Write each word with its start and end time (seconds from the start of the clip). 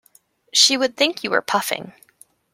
She 0.51 0.77
would 0.77 0.97
think 0.97 1.23
you 1.23 1.29
were 1.29 1.43
puffing. 1.43 1.93